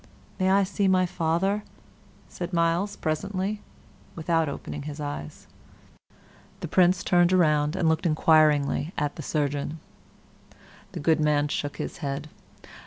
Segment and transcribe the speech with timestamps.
[0.39, 1.63] "May I see my father?"
[2.27, 3.61] said Myles, presently,
[4.15, 5.45] without opening his eyes.
[6.61, 9.79] The Prince turned around and looked inquiringly at the surgeon.
[10.93, 12.29] The good man shook his head.